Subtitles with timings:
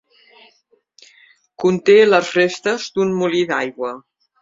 [1.65, 3.97] Conté les restes d'un molí d'aigua.